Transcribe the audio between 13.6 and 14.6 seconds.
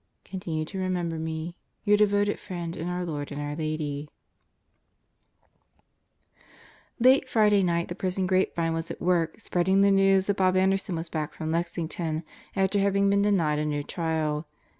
new trial.